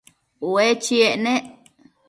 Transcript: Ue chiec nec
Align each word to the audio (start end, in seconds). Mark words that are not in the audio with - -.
Ue 0.51 0.65
chiec 0.83 1.15
nec 1.23 1.43